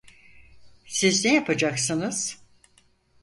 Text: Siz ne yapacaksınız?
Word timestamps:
Siz 0.85 1.25
ne 1.25 1.33
yapacaksınız? 1.33 2.37